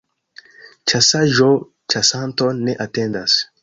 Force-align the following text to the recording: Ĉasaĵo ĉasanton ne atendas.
Ĉasaĵo 0.93 1.51
ĉasanton 1.95 2.67
ne 2.69 2.81
atendas. 2.91 3.43